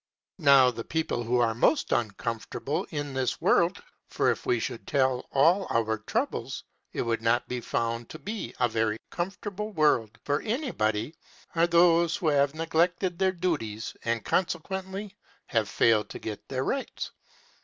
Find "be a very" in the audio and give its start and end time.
8.17-8.97